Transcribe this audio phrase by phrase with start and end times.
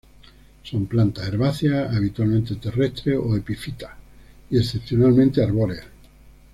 [0.63, 3.91] Son plantas herbáceas, habitualmente terrestres o epífitas,
[4.49, 5.85] y excepcionalmente arbóreas.